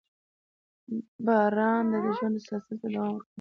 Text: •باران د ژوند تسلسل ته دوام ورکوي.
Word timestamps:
•باران 1.25 1.83
د 1.91 1.93
ژوند 2.17 2.35
تسلسل 2.41 2.59
ته 2.67 2.73
دوام 2.93 3.09
ورکوي. 3.15 3.27